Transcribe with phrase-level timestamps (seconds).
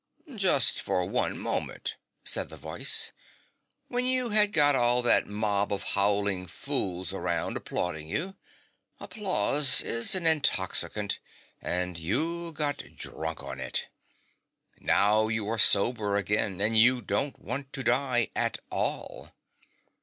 [0.35, 1.95] 'Just for one moment/
[2.25, 3.11] said the voicCj
[3.87, 8.35] 'when you had got all that mob of howling fools around applauding you.
[8.99, 11.19] Applause is an intoxicant,
[11.61, 13.89] and you got drunk on it.
[14.79, 19.29] Now you are sober again, and you don't want to die at all.